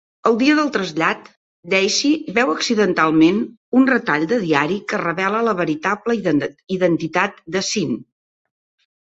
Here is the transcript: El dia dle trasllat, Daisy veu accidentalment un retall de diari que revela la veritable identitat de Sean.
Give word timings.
El 0.27 0.37
dia 0.41 0.53
dle 0.59 0.63
trasllat, 0.75 1.27
Daisy 1.73 2.09
veu 2.37 2.51
accidentalment 2.53 3.37
un 3.81 3.85
retall 3.91 4.25
de 4.33 4.41
diari 4.47 4.79
que 4.93 5.01
revela 5.03 5.43
la 5.51 5.55
veritable 5.61 6.19
identitat 6.79 7.39
de 7.59 7.65
Sean. 7.71 7.95